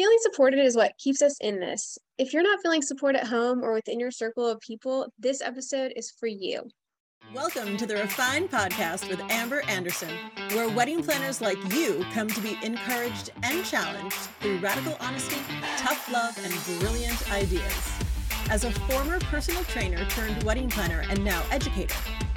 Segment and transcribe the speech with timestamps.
[0.00, 1.98] Feeling supported is what keeps us in this.
[2.16, 5.92] If you're not feeling support at home or within your circle of people, this episode
[5.94, 6.62] is for you.
[7.34, 10.08] Welcome to the Refined Podcast with Amber Anderson,
[10.52, 15.36] where wedding planners like you come to be encouraged and challenged through radical honesty,
[15.76, 17.92] tough love, and brilliant ideas.
[18.48, 21.94] As a former personal trainer turned wedding planner and now educator,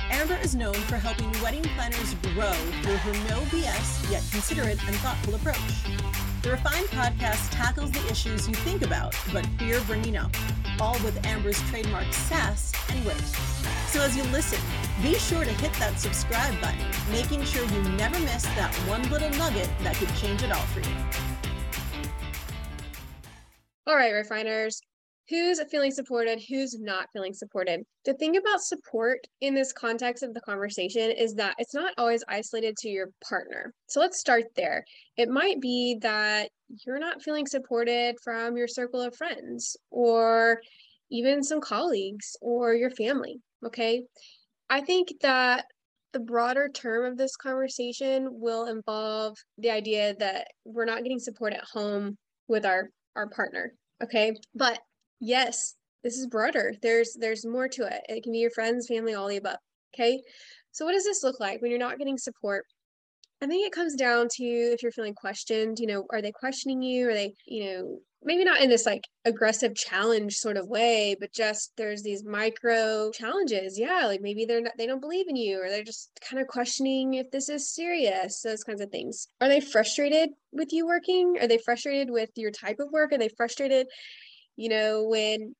[0.09, 2.51] Amber is known for helping wedding planners grow
[2.81, 6.32] through her no BS yet considerate and thoughtful approach.
[6.43, 10.29] The Refined podcast tackles the issues you think about but fear bringing up,
[10.77, 13.15] all with Amber's trademark sass and wit.
[13.87, 14.59] So as you listen,
[15.01, 19.29] be sure to hit that subscribe button, making sure you never miss that one little
[19.29, 20.95] nugget that could change it all for you.
[23.87, 24.81] All right, refiners
[25.29, 27.81] who's feeling supported, who's not feeling supported.
[28.05, 32.23] The thing about support in this context of the conversation is that it's not always
[32.27, 33.73] isolated to your partner.
[33.87, 34.83] So let's start there.
[35.17, 36.49] It might be that
[36.85, 40.59] you're not feeling supported from your circle of friends or
[41.09, 43.39] even some colleagues or your family.
[43.65, 44.03] Okay.
[44.69, 45.65] I think that
[46.13, 51.53] the broader term of this conversation will involve the idea that we're not getting support
[51.53, 54.79] at home with our our partner okay but
[55.23, 56.73] yes this is broader.
[56.81, 58.01] There's there's more to it.
[58.09, 59.57] It can be your friends family all the above
[59.95, 60.21] okay?
[60.71, 62.65] So what does this look like when you're not getting support?
[63.41, 66.81] I think it comes down to if you're feeling questioned you know are they questioning
[66.81, 67.09] you?
[67.09, 71.33] Are they you know maybe not in this like aggressive challenge sort of way but
[71.33, 73.79] just there's these micro challenges.
[73.79, 76.47] Yeah like maybe they're not they don't believe in you or they're just kind of
[76.47, 79.27] questioning if this is serious those kinds of things.
[79.39, 81.37] Are they frustrated with you working?
[81.39, 83.13] Are they frustrated with your type of work?
[83.13, 83.87] Are they frustrated
[84.55, 85.55] you know, when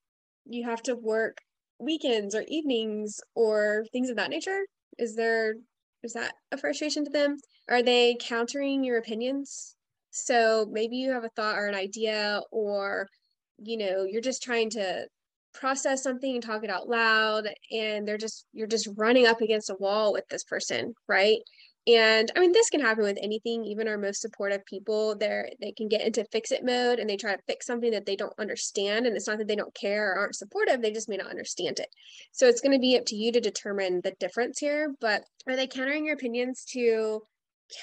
[0.46, 1.38] you have to work
[1.80, 4.62] weekends or evenings or things of that nature?
[4.98, 5.56] Is there
[6.04, 7.38] is that a frustration to them?
[7.70, 9.76] Are they countering your opinions?
[10.12, 13.08] So maybe you have a thought or an idea or
[13.60, 15.08] you know, you're just trying to
[15.54, 19.70] process something and talk it out loud and they're just you're just running up against
[19.70, 21.38] a wall with this person, right?
[21.86, 25.74] And I mean, this can happen with anything, even our most supportive people, they're, they
[25.74, 28.34] can get into fix it mode and they try to fix something that they don't
[28.40, 29.06] understand.
[29.06, 31.80] And it's not that they don't care or aren't supportive, they just may not understand
[31.80, 31.90] it.
[32.32, 34.94] So it's going to be up to you to determine the difference here.
[35.02, 37.22] But are they countering your opinions to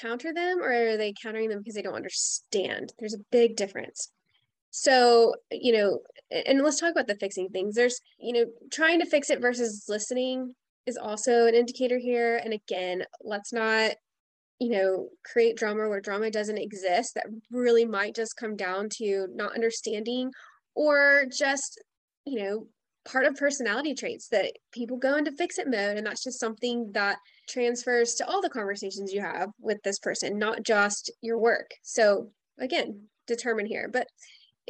[0.00, 2.94] counter them or are they countering them because they don't understand?
[2.98, 4.10] There's a big difference.
[4.70, 5.98] So, you know,
[6.30, 7.74] and let's talk about the fixing things.
[7.74, 10.54] There's, you know, trying to fix it versus listening
[10.90, 12.40] is also an indicator here.
[12.44, 13.92] And again, let's not,
[14.58, 17.14] you know, create drama where drama doesn't exist.
[17.14, 20.32] That really might just come down to not understanding
[20.74, 21.82] or just,
[22.26, 22.66] you know,
[23.10, 25.96] part of personality traits that people go into fix it mode.
[25.96, 27.16] And that's just something that
[27.48, 31.70] transfers to all the conversations you have with this person, not just your work.
[31.82, 33.88] So again, determine here.
[33.90, 34.08] But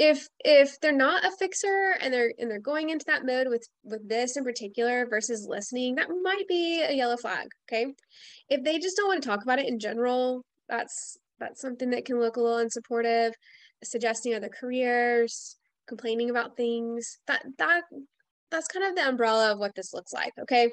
[0.00, 3.68] if if they're not a fixer and they're and they're going into that mode with
[3.84, 7.92] with this in particular versus listening that might be a yellow flag okay?
[8.48, 12.06] If they just don't want to talk about it in general that's that's something that
[12.06, 13.32] can look a little unsupportive
[13.84, 17.82] suggesting other careers complaining about things that that
[18.50, 20.72] that's kind of the umbrella of what this looks like okay?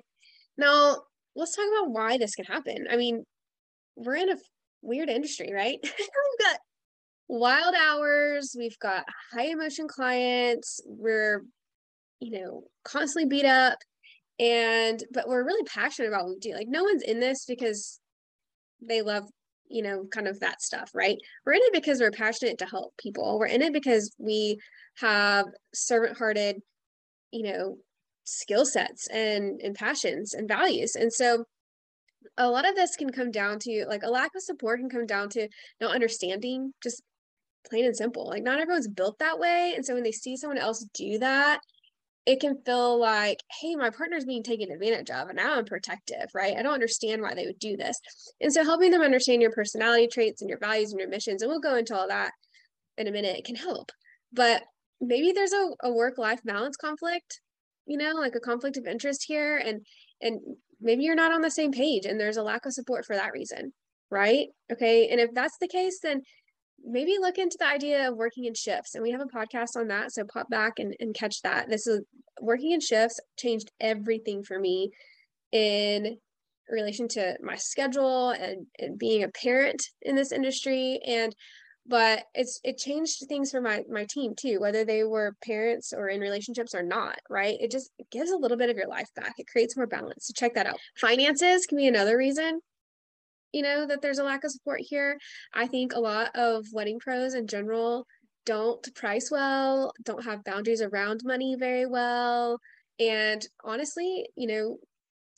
[0.58, 1.02] Now
[1.36, 2.88] let's talk about why this can happen.
[2.90, 3.26] I mean
[3.98, 4.38] we're in a
[4.82, 5.80] weird industry right?
[5.84, 6.60] We've got
[7.28, 8.56] wild hours.
[8.58, 10.82] We've got high emotion clients.
[10.86, 11.44] We're,
[12.20, 13.80] you know, constantly beat up.
[14.40, 16.54] And, but we're really passionate about what we do.
[16.54, 18.00] Like, no one's in this because
[18.82, 19.24] they love,
[19.68, 21.18] you know, kind of that stuff, right?
[21.46, 23.40] We're in it because we're passionate to help people.
[23.40, 24.60] We're in it because we
[24.98, 26.62] have servant hearted,
[27.32, 27.78] you know,
[28.26, 30.96] skill sets and, and passions and values.
[30.96, 31.46] And so,
[32.38, 35.06] a lot of this can come down to like a lack of support can come
[35.06, 35.48] down to
[35.80, 37.02] not understanding just
[37.68, 38.28] plain and simple.
[38.28, 39.74] Like not everyone's built that way.
[39.76, 41.60] And so when they see someone else do that,
[42.26, 46.28] it can feel like, hey, my partner's being taken advantage of, and now I'm protective,
[46.36, 46.58] right?
[46.58, 48.02] I don't understand why they would do this.
[48.42, 51.50] And so helping them understand your personality traits and your values and your missions, and
[51.50, 52.32] we'll go into all that
[52.98, 53.92] in a minute, can help.
[54.34, 54.64] But
[55.00, 57.40] maybe there's a, a work-life balance conflict,
[57.86, 59.58] you know, like a conflict of interest here.
[59.58, 59.86] And
[60.22, 60.42] and
[60.82, 63.32] maybe you're not on the same page and there's a lack of support for that
[63.32, 63.72] reason,
[64.12, 64.48] right?
[64.72, 65.08] Okay.
[65.08, 66.24] And if that's the case, then
[66.84, 68.96] maybe look into the idea of working in shifts.
[68.96, 70.12] And we have a podcast on that.
[70.12, 71.70] So pop back and, and catch that.
[71.70, 72.02] This is
[72.42, 74.92] working in shifts changed everything for me
[75.52, 76.18] in
[76.70, 81.00] relation to my schedule and, and being a parent in this industry.
[81.06, 81.36] And
[81.88, 86.10] but it's it changed things for my my team too whether they were parents or
[86.10, 89.10] in relationships or not right it just it gives a little bit of your life
[89.16, 92.60] back it creates more balance so check that out finances can be another reason
[93.54, 95.18] you know that there's a lack of support here
[95.54, 98.06] i think a lot of wedding pros in general
[98.48, 102.60] don't price well, don't have boundaries around money very well.
[102.98, 104.78] And honestly, you know,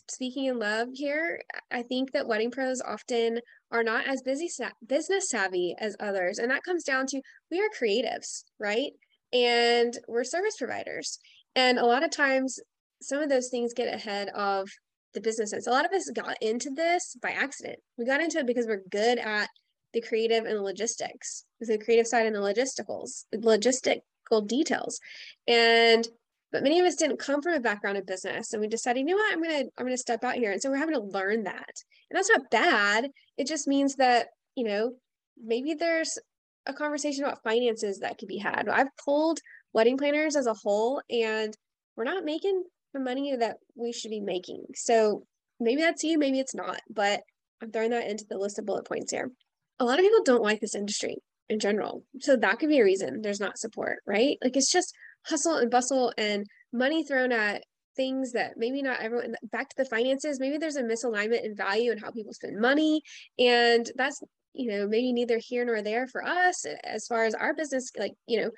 [0.08, 1.42] speaking in love here,
[1.72, 3.40] I think that wedding pros often
[3.72, 4.48] are not as busy
[4.86, 6.38] business savvy as others.
[6.38, 8.92] And that comes down to we are creatives, right?
[9.34, 11.18] And we're service providers.
[11.56, 12.60] And a lot of times
[13.02, 14.70] some of those things get ahead of
[15.14, 15.68] the business sense.
[15.68, 17.80] A lot of us got into this by accident.
[17.98, 19.50] We got into it because we're good at
[19.94, 25.00] the creative and the logistics, the creative side and the logisticals, logistical details.
[25.48, 26.08] And
[26.52, 29.06] but many of us didn't come from a background of business and we decided, you
[29.06, 30.52] know what, I'm gonna I'm gonna step out here.
[30.52, 31.74] And so we're having to learn that.
[32.10, 33.10] And that's not bad.
[33.38, 34.94] It just means that, you know,
[35.42, 36.18] maybe there's
[36.66, 38.68] a conversation about finances that could be had.
[38.68, 39.40] I've pulled
[39.74, 41.56] wedding planners as a whole and
[41.96, 44.65] we're not making the money that we should be making.
[44.75, 45.24] So
[45.59, 47.21] maybe that's you, maybe it's not, but
[47.62, 49.31] I'm throwing that into the list of bullet points here.
[49.80, 51.18] A lot of people don't like this industry
[51.50, 52.03] in general.
[52.19, 54.38] So that could be a reason there's not support, right?
[54.44, 54.94] Like it's just
[55.25, 57.63] hustle and bustle and money thrown at
[57.95, 61.91] things that maybe not everyone back to the finances maybe there's a misalignment in value
[61.91, 63.01] and how people spend money
[63.38, 64.21] and that's
[64.53, 68.13] you know maybe neither here nor there for us as far as our business like
[68.25, 68.51] you know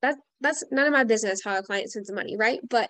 [0.00, 2.88] that that's none of my business how a client spends the money right but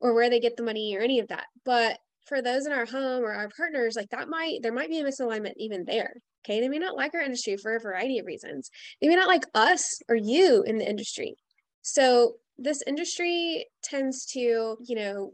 [0.00, 1.46] or where they get the money or any of that.
[1.64, 5.00] But for those in our home or our partners, like that might, there might be
[5.00, 6.14] a misalignment even there.
[6.44, 6.60] Okay.
[6.60, 8.70] They may not like our industry for a variety of reasons.
[9.00, 11.34] They may not like us or you in the industry.
[11.82, 15.32] So this industry tends to, you know,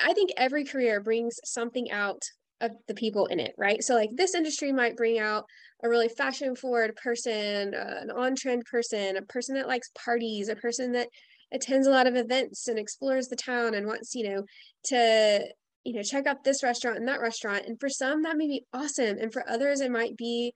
[0.00, 2.22] I think every career brings something out
[2.60, 3.82] of the people in it, right?
[3.82, 5.44] So like this industry might bring out
[5.82, 10.48] a really fashion forward person, uh, an on trend person, a person that likes parties,
[10.48, 11.08] a person that
[11.52, 14.44] attends a lot of events and explores the town and wants you know
[14.84, 15.46] to
[15.84, 17.66] you know check out this restaurant and that restaurant.
[17.66, 19.18] And for some that may be awesome.
[19.18, 20.54] And for others it might be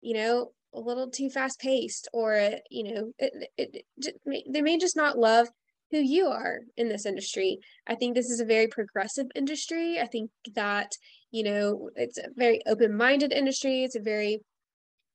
[0.00, 3.84] you know a little too fast paced or you know it, it,
[4.26, 5.48] it, they may just not love
[5.90, 7.58] who you are in this industry.
[7.86, 10.00] I think this is a very progressive industry.
[10.00, 10.92] I think that
[11.30, 13.84] you know it's a very open-minded industry.
[13.84, 14.40] It's a very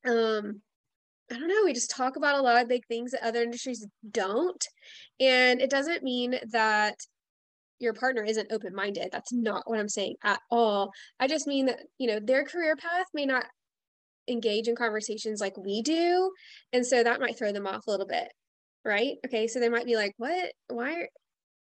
[0.06, 0.62] um
[1.30, 3.86] I don't know, we just talk about a lot of big things that other industries
[4.10, 4.64] don't.
[5.20, 6.96] And it doesn't mean that
[7.78, 9.10] your partner isn't open minded.
[9.12, 10.90] That's not what I'm saying at all.
[11.20, 13.44] I just mean that, you know, their career path may not
[14.26, 16.32] engage in conversations like we do.
[16.72, 18.32] And so that might throw them off a little bit.
[18.84, 19.16] Right.
[19.26, 19.48] Okay.
[19.48, 20.52] So they might be like, what?
[20.68, 21.08] Why?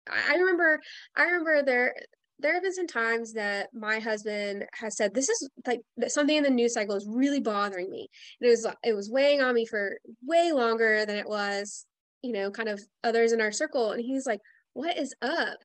[0.09, 0.79] I remember,
[1.15, 1.95] I remember there,
[2.43, 6.43] there have been some times that my husband has said this is like something in
[6.43, 8.09] the news cycle is really bothering me.
[8.39, 11.85] And it was it was weighing on me for way longer than it was
[12.21, 13.91] you know kind of others in our circle.
[13.91, 14.41] And he's like
[14.73, 15.57] what is up?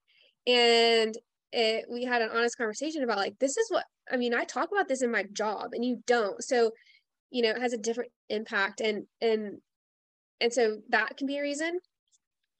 [0.46, 1.14] And
[1.52, 4.68] it, we had an honest conversation about like this is what i mean i talk
[4.70, 6.42] about this in my job and you don't.
[6.42, 6.70] So
[7.30, 8.80] you know it has a different impact.
[8.80, 9.58] And and
[10.40, 11.80] and so that can be a reason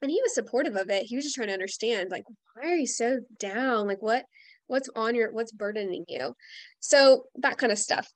[0.01, 1.03] and he was supportive of it.
[1.03, 3.87] He was just trying to understand like why are you so down?
[3.87, 4.25] Like what
[4.67, 6.35] what's on your what's burdening you?
[6.79, 8.07] So that kind of stuff.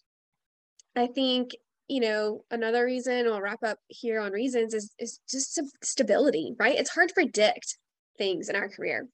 [0.95, 1.51] I think
[1.89, 6.77] you know another reason i'll wrap up here on reasons is is just stability right?
[6.77, 7.77] It's hard to predict
[8.17, 9.07] things in our career.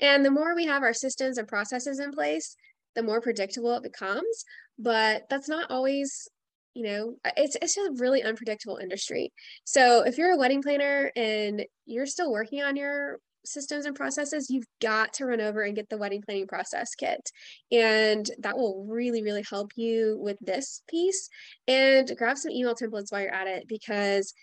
[0.00, 2.56] And the more we have our systems and processes in place
[2.96, 4.44] the more predictable it becomes.
[4.78, 6.28] But that's not always
[6.76, 9.32] you know uh, it's it's just a really unpredictable industry.
[9.64, 14.50] So if you're a wedding planner and you're still working on your systems and processes
[14.50, 17.30] you've got to run over and get the wedding planning process kit.
[17.72, 21.28] And that will really really help you with this piece.
[21.66, 24.34] And grab some email templates while you're at it because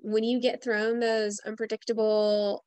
[0.00, 2.64] when you get thrown those unpredictable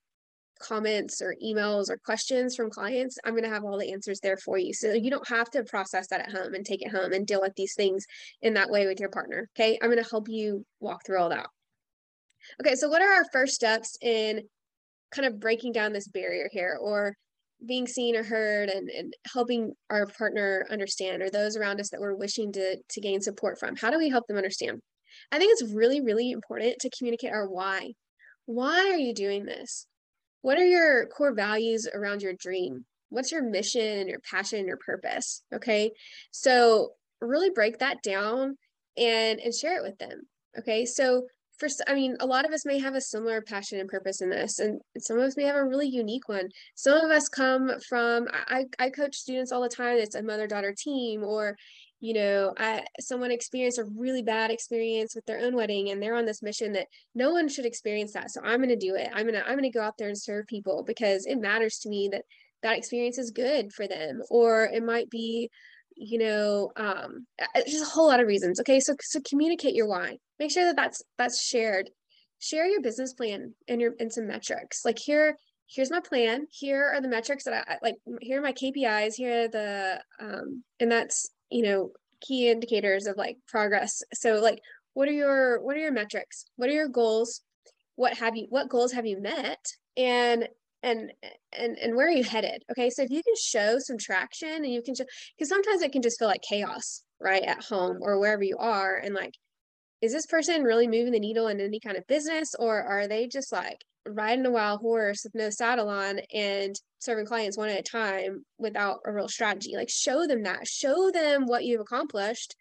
[0.61, 4.37] comments or emails or questions from clients, I'm going to have all the answers there
[4.37, 4.73] for you.
[4.73, 7.41] So you don't have to process that at home and take it home and deal
[7.41, 8.05] with these things
[8.41, 9.49] in that way with your partner.
[9.57, 9.77] Okay.
[9.81, 11.47] I'm going to help you walk through all that.
[12.61, 12.75] Okay.
[12.75, 14.41] So, what are our first steps in
[15.13, 17.15] kind of breaking down this barrier here or
[17.67, 21.99] being seen or heard and, and helping our partner understand or those around us that
[21.99, 23.75] we're wishing to, to gain support from?
[23.75, 24.79] How do we help them understand?
[25.31, 27.93] I think it's really, really important to communicate our why.
[28.45, 29.85] Why are you doing this?
[30.41, 32.85] What are your core values around your dream?
[33.09, 35.43] What's your mission, your passion, your purpose?
[35.53, 35.91] Okay.
[36.31, 38.57] So really break that down
[38.97, 40.23] and and share it with them.
[40.57, 40.85] Okay.
[40.85, 41.27] So
[41.61, 44.29] for I mean, a lot of us may have a similar passion and purpose in
[44.29, 46.49] this, and some of us may have a really unique one.
[46.73, 49.97] Some of us come from I I coach students all the time.
[49.97, 51.55] It's a mother daughter team, or
[52.01, 56.15] you know I, someone experienced a really bad experience with their own wedding and they're
[56.15, 59.09] on this mission that no one should experience that so i'm going to do it
[59.13, 61.79] i'm going to i'm going to go out there and serve people because it matters
[61.79, 62.23] to me that
[62.63, 65.49] that experience is good for them or it might be
[65.95, 67.25] you know um
[67.67, 70.75] just a whole lot of reasons okay so so communicate your why make sure that
[70.75, 71.89] that's that's shared
[72.41, 74.83] share your business plan and your and some metrics.
[74.83, 76.47] Like here, here's my plan.
[76.51, 77.95] Here are the metrics that I like.
[78.19, 79.13] Here are my KPIs.
[79.15, 81.91] Here are the um, and that's you know
[82.21, 84.01] key indicators of like progress.
[84.13, 84.59] So like,
[84.93, 86.45] what are your what are your metrics?
[86.55, 87.41] What are your goals?
[87.95, 88.47] What have you?
[88.49, 89.65] What goals have you met?
[89.97, 90.47] And
[90.83, 91.11] and
[91.53, 94.73] and and where are you headed okay so if you can show some traction and
[94.73, 95.05] you can show
[95.37, 98.95] because sometimes it can just feel like chaos right at home or wherever you are
[98.95, 99.35] and like
[100.01, 103.27] is this person really moving the needle in any kind of business or are they
[103.27, 103.77] just like
[104.07, 108.45] riding a wild horse with no saddle on and serving clients one at a time
[108.57, 109.75] without a real strategy.
[109.75, 110.67] Like show them that.
[110.67, 112.55] Show them what you've accomplished.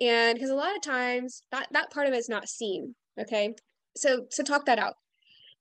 [0.00, 3.54] And because a lot of times that that part of it's not seen okay?
[3.96, 4.94] So so talk that out.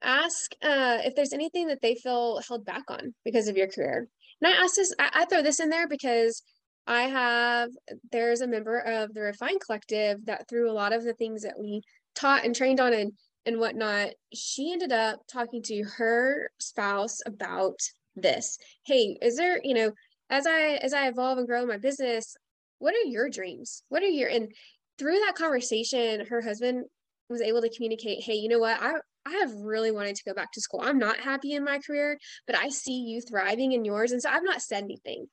[0.03, 4.07] Ask uh, if there's anything that they feel held back on because of your career.
[4.41, 6.41] And i ask this I, I throw this in there because
[6.87, 7.69] I have,
[8.11, 11.59] there's a member of the Refine Collective that through a lot of the things that
[11.59, 11.83] we
[12.15, 13.13] taught and trained on and,
[13.45, 17.79] and whatnot, she ended up talking to her spouse about
[18.15, 18.57] this.
[18.85, 19.91] Hey, is there, you know,
[20.29, 22.35] as I as I evolve and grow my business,
[22.79, 23.83] what are your dreams?
[23.89, 24.51] What are your and
[24.97, 26.85] through that conversation, her husband
[27.29, 28.81] was able to communicate, hey, you know what?
[28.81, 28.93] I
[29.25, 30.81] I have really wanted to go back to school.
[30.83, 32.17] I'm not happy in my career,
[32.47, 34.11] but I see you thriving in yours.
[34.11, 35.27] And so I've not said anything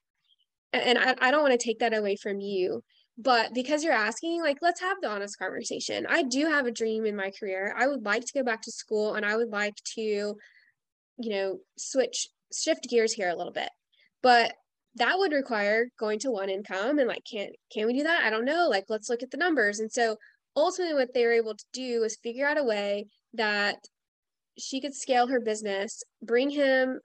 [0.72, 2.82] and I, I don't want to take that away from you
[3.18, 6.06] but because you're asking like let's have the honest conversation.
[6.08, 7.74] I do have a dream in my career.
[7.76, 11.58] I would like to go back to school and i would like to you know
[11.76, 13.70] switch shift gears here a little bit.
[14.22, 14.54] But
[14.94, 18.22] that would require going to one income and like can can we do that?
[18.24, 18.68] I don't know.
[18.68, 19.80] Like let's look at the numbers.
[19.80, 20.16] And so
[20.56, 23.76] ultimately what they were able to do was figure out a way that
[24.58, 26.98] she could scale her business bring him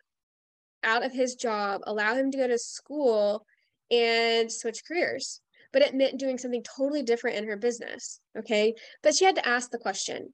[0.83, 3.45] out of his job allow him to go to school
[3.91, 5.41] and switch careers.
[5.73, 8.19] But it meant doing something totally different in her business.
[8.37, 8.73] Okay.
[9.01, 10.33] But she had to ask the question.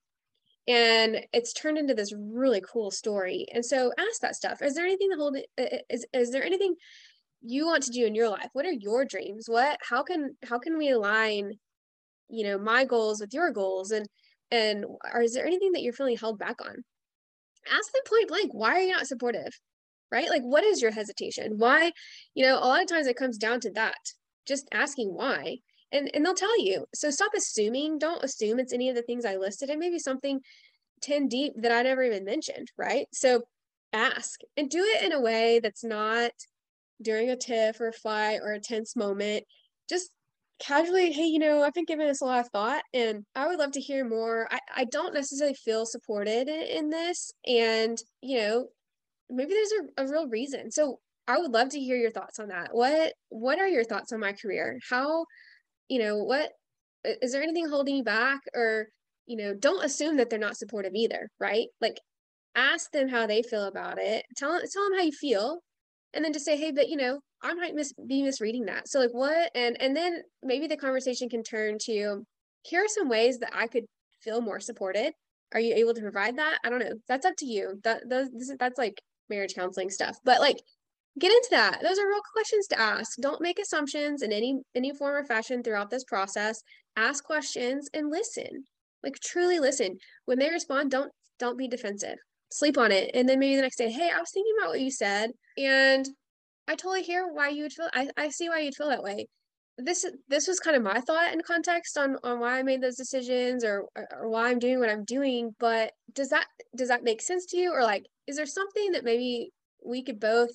[0.68, 3.48] And it's turned into this really cool story.
[3.54, 4.62] And so ask that stuff.
[4.62, 5.38] Is there anything that hold
[5.90, 6.76] is is there anything
[7.42, 8.50] you want to do in your life?
[8.54, 9.46] What are your dreams?
[9.48, 11.54] What how can how can we align,
[12.30, 13.92] you know, my goals with your goals?
[13.92, 14.08] And
[14.52, 16.76] and or is there anything that you're feeling held back on?
[17.72, 19.54] Ask them point blank, why are you not supportive?
[20.12, 20.30] right?
[20.30, 21.54] Like, what is your hesitation?
[21.58, 21.92] Why?
[22.34, 23.98] You know, a lot of times it comes down to that,
[24.50, 25.60] just asking why.
[25.92, 26.86] And, and they'll tell you.
[26.94, 28.00] So stop assuming.
[28.00, 29.70] Don't assume it's any of the things I listed.
[29.70, 30.42] It may be something
[31.02, 33.08] 10 deep that I never even mentioned, right?
[33.14, 33.44] So
[33.94, 36.32] ask and do it in a way that's not
[37.02, 39.46] during a tiff or a fight or a tense moment.
[39.90, 40.12] Just
[40.60, 43.60] casually, hey, you know, I've been giving this a lot of thought and I would
[43.60, 44.48] love to hear more.
[44.52, 47.32] I, I don't necessarily feel supported in, in this.
[47.48, 48.68] And, you know,
[49.30, 50.72] maybe there's a, a real reason.
[50.72, 52.70] So I would love to hear your thoughts on that.
[52.74, 54.80] What what are your thoughts on my career?
[54.90, 55.26] How,
[55.90, 56.52] you know, what
[57.06, 58.88] is there anything holding you back or,
[59.28, 61.68] you know, don't assume that they're not supportive either, right?
[61.82, 62.00] Like
[62.56, 64.26] ask them how they feel about it.
[64.38, 65.60] Tell tell them how you feel
[66.14, 67.76] and then just say, "Hey, but you know, I might
[68.08, 72.24] be misreading that." So like what and and then maybe the conversation can turn to
[72.64, 73.86] here are some ways that I could
[74.24, 75.14] feel more supported.
[75.54, 76.60] Are you able to provide that?
[76.64, 76.94] I don't know.
[77.08, 77.80] That's up to you.
[77.84, 78.04] That
[78.60, 80.18] that's like marriage counseling stuff.
[80.24, 80.58] But like
[81.18, 81.80] get into that.
[81.82, 83.18] Those are real questions to ask.
[83.20, 86.62] Don't make assumptions in any any form or fashion throughout this process.
[86.96, 88.66] Ask questions and listen.
[89.04, 89.98] Like truly listen.
[90.26, 92.18] When they respond, don't don't be defensive.
[92.52, 93.12] Sleep on it.
[93.14, 95.32] And then maybe the next day, hey, I was thinking about what you said.
[95.58, 96.08] And
[96.68, 99.28] I totally hear why you would feel I, I see why you'd feel that way.
[99.78, 102.98] This this was kind of my thought and context on on why I made those
[102.98, 105.56] decisions or, or or why I'm doing what I'm doing.
[105.60, 107.72] But does that does that make sense to you?
[107.74, 109.52] Or like is there something that maybe
[109.84, 110.50] we could both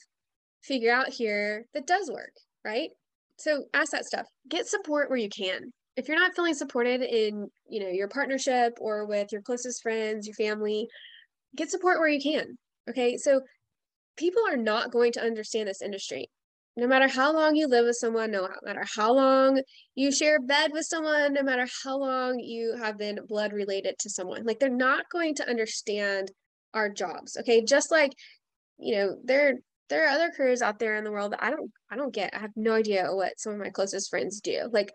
[0.67, 2.33] figure out here that does work,
[2.65, 2.91] right?
[3.37, 4.27] So ask that stuff.
[4.49, 5.73] Get support where you can.
[5.97, 10.27] If you're not feeling supported in, you know, your partnership or with your closest friends,
[10.27, 10.89] your family,
[11.57, 12.57] get support where you can.
[12.89, 13.17] Okay?
[13.17, 13.41] So
[14.17, 16.29] people are not going to understand this industry.
[16.77, 19.63] No matter how long you live with someone, no matter how long
[19.95, 23.95] you share a bed with someone, no matter how long you have been blood related
[24.01, 26.33] to someone, like they're not going to understand
[26.73, 27.37] our jobs.
[27.39, 27.65] Okay.
[27.65, 28.11] Just like,
[28.79, 29.55] you know, there
[29.89, 32.35] there are other careers out there in the world that I don't I don't get.
[32.35, 34.69] I have no idea what some of my closest friends do.
[34.73, 34.93] Like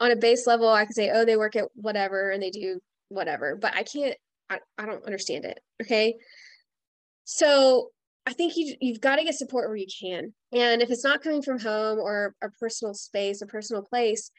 [0.00, 2.80] on a base level, I can say, oh, they work at whatever and they do
[3.08, 4.16] whatever, but I can't
[4.50, 5.60] I, I don't understand it.
[5.82, 6.16] Okay.
[7.24, 7.90] So
[8.26, 10.32] I think you you've got to get support where you can.
[10.52, 14.30] And if it's not coming from home or a personal space, a personal place,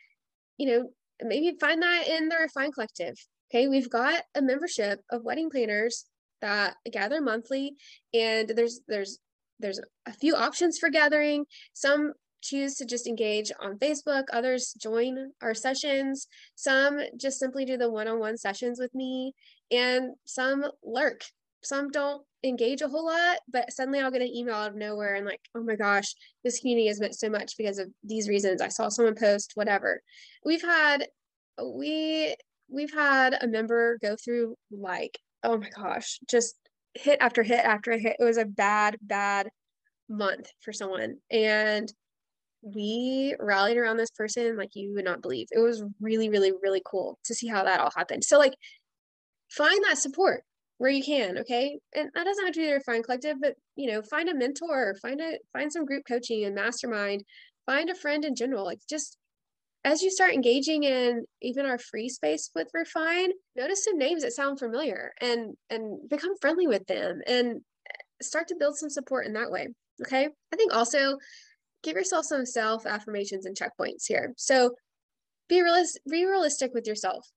[0.58, 0.89] you know,
[1.22, 3.15] maybe find that in the Refine Collective.
[3.51, 6.06] Okay, we've got a membership of wedding planners
[6.42, 7.75] that gather monthly
[8.13, 9.20] and there's there's
[9.59, 14.25] there's a few options for gathering some choose to just engage on Facebook.
[14.31, 16.27] Others join our sessions.
[16.55, 19.33] Some just simply do the one on one sessions with me,
[19.71, 21.21] and some lurk.
[21.63, 25.15] Some don't engage a whole lot, but suddenly I'll get an email out of nowhere
[25.15, 28.62] and, like, oh my gosh, this community has meant so much because of these reasons.
[28.62, 30.01] I saw someone post, whatever.
[30.43, 31.07] We've had,
[31.59, 32.35] we,
[32.69, 36.55] we've had a member go through like, oh my gosh, just
[36.96, 38.18] hit after hit after hit.
[38.20, 39.50] It was a bad, bad
[40.10, 41.18] month for someone.
[41.32, 41.92] And
[42.62, 45.48] we rallied around this person like you would not believe.
[45.52, 48.24] It was really, really, really cool to see how that all happened.
[48.24, 48.56] So, like,
[49.50, 50.44] find that support
[50.78, 51.80] where you can, okay?
[51.96, 54.96] And that doesn't have to be a Refine Collective, but you know, find a mentor,
[55.02, 57.24] find a find some group coaching and mastermind,
[57.66, 58.66] find a friend in general.
[58.66, 59.18] Like, just
[59.86, 64.34] as you start engaging in even our free space with Refine, notice some names that
[64.34, 67.62] sound familiar and and become friendly with them and
[68.22, 69.68] start to build some support in that way.
[70.01, 70.27] Okay.
[70.51, 71.18] I think also
[71.84, 74.34] give yourself some self affirmations and checkpoints here.
[74.38, 74.72] So
[75.48, 77.30] be realistic, be realistic with yourself.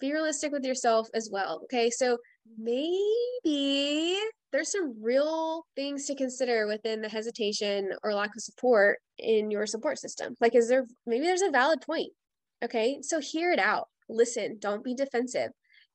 [0.00, 1.60] Be realistic with yourself as well.
[1.64, 1.88] Okay.
[1.88, 2.18] So
[2.58, 4.18] maybe
[4.52, 9.66] there's some real things to consider within the hesitation or lack of support in your
[9.66, 10.36] support system.
[10.40, 12.12] Like, is there maybe there's a valid point?
[12.62, 12.98] Okay.
[13.02, 13.88] So hear it out.
[14.08, 15.50] Listen, don't be defensive.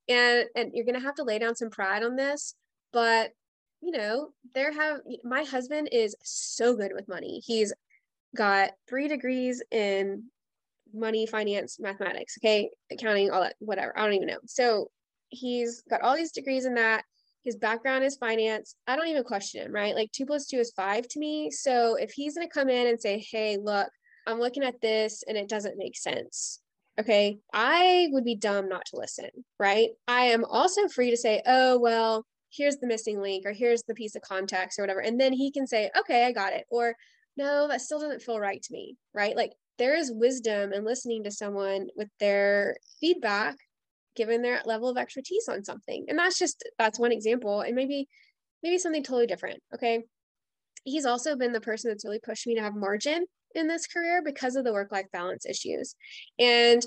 [0.09, 2.55] And and you're gonna have to lay down some pride on this,
[2.91, 3.31] but
[3.81, 7.41] you know, there have my husband is so good with money.
[7.45, 7.73] He's
[8.35, 10.23] got three degrees in
[10.93, 13.97] money, finance, mathematics, okay, accounting, all that, whatever.
[13.97, 14.39] I don't even know.
[14.45, 14.89] So
[15.29, 17.03] he's got all these degrees in that.
[17.47, 18.75] His background is finance.
[18.87, 19.95] I don't even question him, right?
[19.95, 21.49] Like two plus two is five to me.
[21.49, 23.87] So if he's going to come in and say, hey, look,
[24.27, 26.59] I'm looking at this and it doesn't make sense.
[26.99, 27.37] Okay.
[27.53, 29.29] I would be dumb not to listen,
[29.61, 29.91] right?
[30.09, 33.95] I am also free to say, oh, well, here's the missing link or here's the
[33.95, 34.99] piece of context or whatever.
[34.99, 36.65] And then he can say, okay, I got it.
[36.69, 36.95] Or
[37.37, 39.37] no, that still doesn't feel right to me, right?
[39.37, 43.55] Like there is wisdom in listening to someone with their feedback
[44.17, 46.05] given their level of expertise on something.
[46.09, 47.61] And that's just that's one example.
[47.61, 48.09] And maybe
[48.63, 49.61] maybe something totally different.
[49.73, 50.03] Okay.
[50.83, 53.25] He's also been the person that's really pushed me to have margin
[53.55, 55.95] in this career because of the work-life balance issues.
[56.39, 56.85] And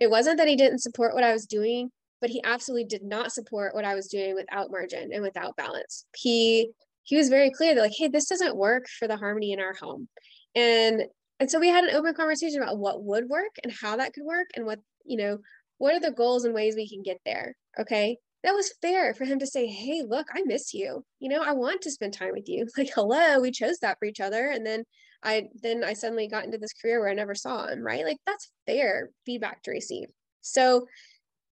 [0.00, 3.32] it wasn't that he didn't support what I was doing, but he absolutely did not
[3.32, 6.04] support what I was doing without margin and without balance.
[6.14, 6.70] He
[7.04, 9.74] he was very clear that like, hey, this doesn't work for the harmony in our
[9.74, 10.08] home.
[10.54, 11.04] And
[11.38, 14.24] and so we had an open conversation about what would work and how that could
[14.24, 15.38] work and what, you know,
[15.78, 17.54] what are the goals and ways we can get there.
[17.78, 18.18] Okay.
[18.42, 21.04] That was fair for him to say, Hey, look, I miss you.
[21.18, 22.66] You know, I want to spend time with you.
[22.78, 24.48] Like, hello, we chose that for each other.
[24.48, 24.84] And then
[25.22, 28.04] I then I suddenly got into this career where I never saw him, right?
[28.04, 30.08] Like that's fair feedback to receive.
[30.42, 30.86] So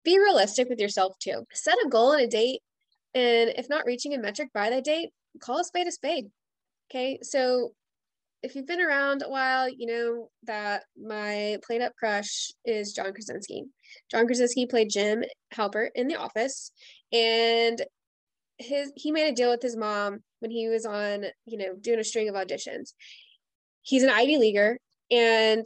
[0.05, 1.45] be realistic with yourself too.
[1.53, 2.61] Set a goal and a date.
[3.15, 5.11] And if not reaching a metric by that date,
[5.41, 6.27] call a spade a spade.
[6.91, 7.19] Okay.
[7.23, 7.73] So
[8.45, 13.13] if you've been around a while, you know that my played up crush is John
[13.13, 13.65] Krasinski.
[14.11, 16.71] John Krasinski played Jim Halpert in The Office,
[17.11, 17.81] and
[18.59, 21.99] his he made a deal with his mom when he was on, you know, doing
[21.99, 22.93] a string of auditions.
[23.81, 24.77] He's an Ivy leaguer,
[25.11, 25.65] and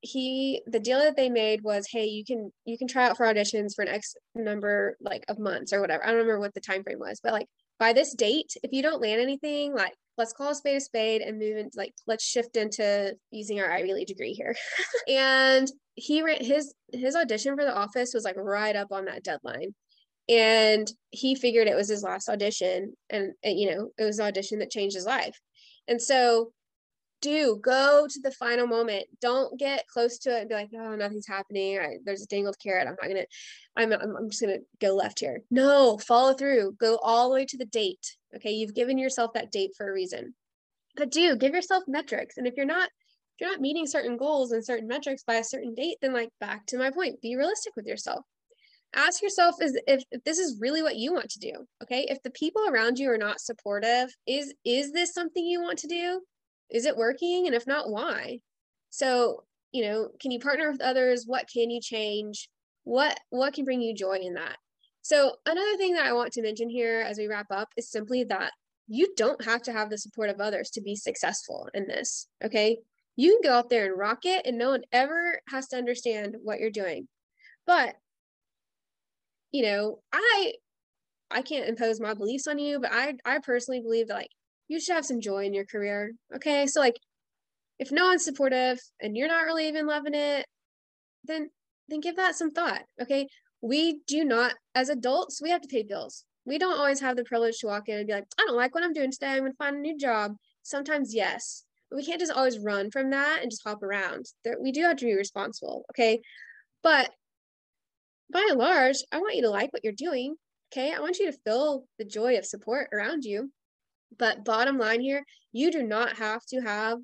[0.00, 3.26] he the deal that they made was, hey, you can you can try out for
[3.26, 6.04] auditions for an X number like of months or whatever.
[6.04, 7.48] I don't remember what the time frame was, but like
[7.80, 11.22] by this date, if you don't land anything, like let's call a spade a spade
[11.22, 14.54] and move into like let's shift into using our Ivy League degree here.
[15.08, 19.24] and he ran his his audition for the office was like right up on that
[19.24, 19.74] deadline.
[20.28, 24.26] And he figured it was his last audition and, and you know, it was an
[24.26, 25.38] audition that changed his life.
[25.88, 26.52] And so
[27.22, 29.04] do go to the final moment.
[29.20, 31.78] Don't get close to it and be like, oh, nothing's happening.
[31.78, 32.88] I, there's a dangled carrot.
[32.88, 33.26] I'm not gonna.
[33.76, 35.40] I'm I'm just gonna go left here.
[35.50, 36.76] No, follow through.
[36.78, 38.16] Go all the way to the date.
[38.36, 40.34] Okay, you've given yourself that date for a reason.
[40.96, 42.36] But do give yourself metrics.
[42.36, 45.44] And if you're not if you're not meeting certain goals and certain metrics by a
[45.44, 48.24] certain date, then like back to my point, be realistic with yourself.
[48.94, 51.52] Ask yourself is if, if this is really what you want to do.
[51.82, 52.06] Okay.
[52.08, 55.88] If the people around you are not supportive, is is this something you want to
[55.88, 56.20] do?
[56.72, 58.40] is it working and if not why
[58.90, 62.48] so you know can you partner with others what can you change
[62.84, 64.56] what what can bring you joy in that
[65.02, 68.24] so another thing that i want to mention here as we wrap up is simply
[68.24, 68.52] that
[68.88, 72.78] you don't have to have the support of others to be successful in this okay
[73.16, 76.36] you can go out there and rock it and no one ever has to understand
[76.42, 77.06] what you're doing
[77.66, 77.94] but
[79.50, 80.52] you know i
[81.30, 84.30] i can't impose my beliefs on you but i i personally believe that like
[84.72, 86.12] you should have some joy in your career.
[86.34, 86.66] Okay.
[86.66, 86.98] So, like,
[87.78, 90.46] if no one's supportive and you're not really even loving it,
[91.24, 91.50] then
[91.88, 92.82] then give that some thought.
[93.00, 93.28] Okay.
[93.62, 96.24] We do not, as adults, we have to pay bills.
[96.44, 98.74] We don't always have the privilege to walk in and be like, I don't like
[98.74, 99.28] what I'm doing today.
[99.28, 100.34] I'm gonna find a new job.
[100.62, 101.64] Sometimes, yes.
[101.88, 104.26] But we can't just always run from that and just hop around.
[104.44, 105.84] There, we do have to be responsible.
[105.90, 106.20] Okay.
[106.82, 107.10] But
[108.32, 110.34] by and large, I want you to like what you're doing.
[110.72, 110.92] Okay.
[110.92, 113.52] I want you to feel the joy of support around you.
[114.18, 116.98] But bottom line here, you do not have to have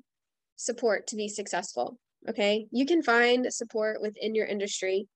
[0.57, 1.97] support to be successful.
[2.27, 2.67] Okay.
[2.71, 5.07] You can find support within your industry.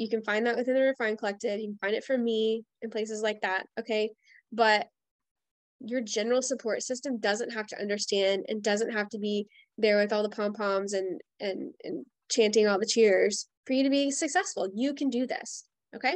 [0.00, 1.60] You can find that within the Refine Collective.
[1.60, 3.66] You can find it from me in places like that.
[3.78, 4.10] Okay.
[4.50, 4.88] But
[5.80, 10.10] your general support system doesn't have to understand and doesn't have to be there with
[10.10, 14.10] all the pom poms and and and chanting all the cheers for you to be
[14.10, 14.70] successful.
[14.74, 15.64] You can do this.
[15.94, 16.14] Okay.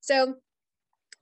[0.00, 0.34] So,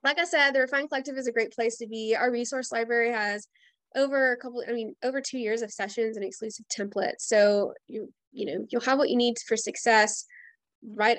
[0.03, 2.15] like I said, the Refine Collective is a great place to be.
[2.15, 3.49] Our resource library has
[3.97, 7.21] over a couple, I mean, over two years of sessions and exclusive templates.
[7.21, 10.27] So you, you know, you'll have what you need for success
[10.87, 11.19] right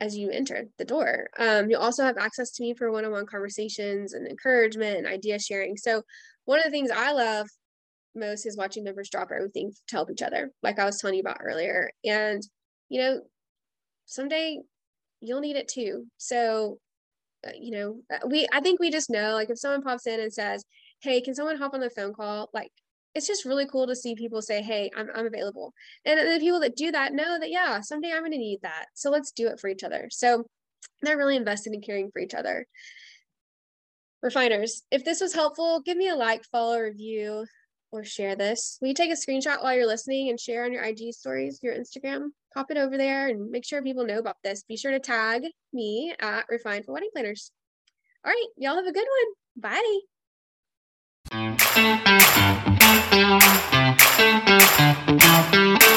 [0.00, 1.28] as you enter the door.
[1.38, 5.76] Um, you'll also have access to me for one-on-one conversations and encouragement and idea sharing.
[5.76, 6.02] So
[6.44, 7.48] one of the things I love
[8.14, 11.20] most is watching members drop everything to help each other, like I was telling you
[11.20, 11.90] about earlier.
[12.04, 12.42] And
[12.88, 13.20] you know,
[14.06, 14.60] someday
[15.20, 16.06] you'll need it too.
[16.18, 16.78] So,
[17.46, 20.20] uh, you know, uh, we I think we just know like if someone pops in
[20.20, 20.64] and says,
[21.02, 22.72] "Hey, can someone hop on the phone call?" Like
[23.14, 25.72] it's just really cool to see people say, "Hey, I'm I'm available,"
[26.04, 28.86] and the people that do that know that yeah, someday I'm going to need that.
[28.94, 30.08] So let's do it for each other.
[30.10, 30.46] So
[31.02, 32.66] they're really invested in caring for each other.
[34.22, 37.46] Refiners, if this was helpful, give me a like, follow, review,
[37.92, 38.78] or share this.
[38.80, 41.74] Will you take a screenshot while you're listening and share on your IG stories, your
[41.74, 42.28] Instagram?
[42.54, 44.64] Pop it over there and make sure people know about this.
[44.64, 47.52] Be sure to tag me at Refine for Wedding Planners.
[48.24, 49.72] All right, y'all have a good one.
[49.72, 50.13] Bye.
[51.30, 51.62] Thank
[55.82, 55.93] you.